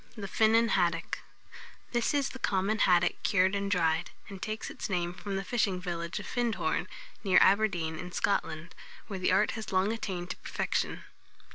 THE 0.17 0.27
FINNAN 0.27 0.69
HADDOCK. 0.69 1.19
This 1.91 2.15
is 2.15 2.29
the 2.29 2.39
common 2.39 2.79
haddock 2.79 3.21
cured 3.21 3.53
and 3.53 3.69
dried, 3.69 4.09
and 4.29 4.41
takes 4.41 4.71
its 4.71 4.89
name 4.89 5.13
from 5.13 5.35
the 5.35 5.43
fishing 5.43 5.79
village 5.79 6.17
of 6.19 6.25
Findhorn, 6.25 6.87
near 7.23 7.37
Aberdeen, 7.39 7.99
in 7.99 8.11
Scotland, 8.11 8.73
where 9.05 9.19
the 9.19 9.31
art 9.31 9.51
has 9.51 9.71
long 9.71 9.93
attained 9.93 10.31
to 10.31 10.37
perfection. 10.37 11.03